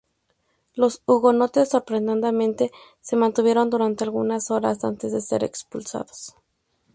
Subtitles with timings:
[0.73, 6.33] Los hugonotes sorprendentemente se mantuvieron durante algunas horas antes de ser expulsados.